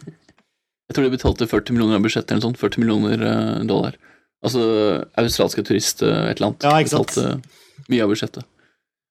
[0.88, 2.60] Jeg tror de betalte 40 millioner av budsjettet, eller noe sånt.
[2.62, 3.98] 40 millioner eh, dollar.
[4.44, 4.62] Altså
[5.20, 6.64] australske turist, eh, et eller annet.
[6.64, 7.12] Ja, ikke sant?
[7.12, 8.48] Betalte mye av budsjettet.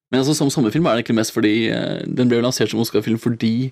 [0.09, 3.19] Men altså, som sommerfilm er det egentlig mest fordi eh, den ble lansert som Oscar-film
[3.21, 3.69] fordi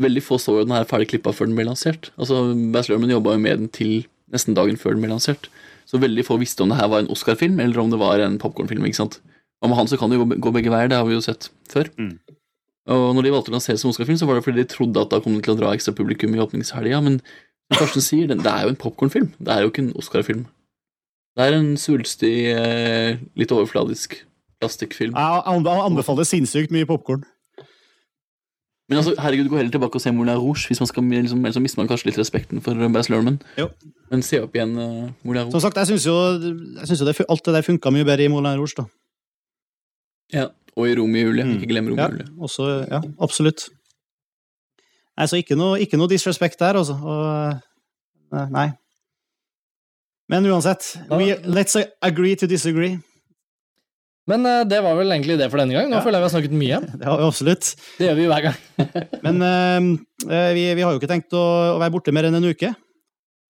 [0.00, 2.10] veldig få så jo den her ferdig klippa før den ble lansert.
[2.18, 5.48] Altså, Baz Luhrmann jobba jo med den til nesten dagen før den ble lansert.
[5.86, 8.38] Så veldig få visste om det her var en Oscar-film, eller om det var en
[8.42, 8.82] popkornfilm.
[8.86, 11.48] Og med han så kan det jo gå- begge veier, det har vi jo sett
[11.70, 11.88] før.
[11.96, 12.18] Mm.
[12.88, 15.10] Og når de valgte å lansere som Oscar-film, så var det fordi de trodde at
[15.10, 17.20] da kom den til å dra ekstra publikum i åpningshelga, men
[17.72, 19.32] som Karsten sier, det er jo en popkornfilm.
[19.42, 20.44] Det er jo ikke en Oscar-film.
[21.36, 24.20] Det er en svulstig, eh, litt overfladisk
[24.60, 25.14] plastikkfilm.
[25.16, 27.24] Jeg anbe- anbefaler sinnssykt mye popkorn.
[28.88, 31.56] Men altså, herregud, gå heller tilbake og se Moulin Rouge, hvis man skal, liksom, ellers
[31.58, 33.40] så mister man kanskje litt respekten for Baz Lerman.
[33.58, 33.66] Jo.
[34.12, 36.14] Men se opp igjen uh, Moulin Som sagt, jeg syns jo,
[36.78, 38.86] jeg synes jo det, alt det der funka mye bedre i Moulin Rouge, da.
[40.36, 40.46] Ja.
[40.76, 41.44] Og i Romeo og Julie.
[41.48, 41.56] Mm.
[41.56, 42.28] Ikke glem Romeo Ja, og Julie.
[42.46, 43.68] også, ja, absolutt.
[45.16, 46.94] Nei, så ikke noe, ikke noe disrespect der, altså.
[47.00, 48.68] Og, eh, nei.
[50.28, 52.98] Men uansett, we, let's agree to disagree.
[54.26, 55.86] Men eh, det var vel egentlig det for denne gang.
[55.90, 56.02] Nå Ja.
[56.02, 56.80] føler jeg vi har snakket mye.
[57.00, 57.68] Det har vi absolutt.
[57.98, 58.58] Det gjør vi jo hver gang.
[59.26, 61.44] Men eh, vi, vi har jo ikke tenkt å,
[61.76, 62.72] å være borte mer enn en uke.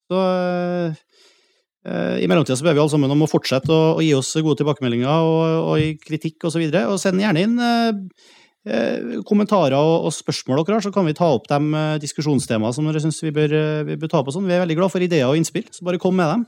[0.06, 4.12] Så uh, i mellomtida så ber vi alle sammen om å fortsette å, å gi
[4.14, 6.46] oss gode tilbakemeldinger og, og kritikk osv.
[6.46, 10.92] Og, så videre, og send gjerne inn eh, kommentarer og, og spørsmål dere har, så
[10.94, 14.34] kan vi ta opp de diskusjonstemaene som dere syns vi, vi bør ta på.
[14.34, 14.46] Sånn.
[14.46, 16.46] Vi er veldig glad for ideer og innspill, så bare kom med dem.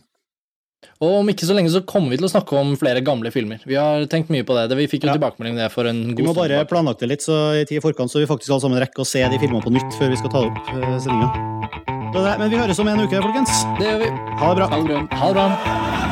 [1.03, 3.63] Og om ikke så lenge så kommer vi til å snakke om flere gamle filmer.
[3.67, 4.77] Vi har tenkt mye på det.
[4.79, 5.17] vi fikk jo Ja.
[5.19, 6.19] tilbakemelding det for en god stund.
[6.19, 8.61] Vi må bare planlagt det litt så i tid i forkant, så vi faktisk alle
[8.61, 12.39] sammen rekker å se de filmene på nytt før vi skal ta opp uh, sendinga.
[12.39, 13.65] Men vi høres om en uke, folkens.
[13.79, 14.11] Det gjør vi.
[14.39, 14.69] Ha det bra.
[14.69, 15.07] Ha det bra.
[15.19, 16.08] Ha det bra.